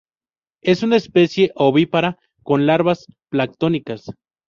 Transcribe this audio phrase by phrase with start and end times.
[0.63, 4.09] Es una especie ovípara, con larvas planctónicas.